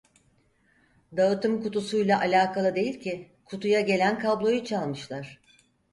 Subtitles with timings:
[1.17, 5.39] Dağıtım kutusuyla alakalı değil ki kutuya gelen kabloyu çalmışlar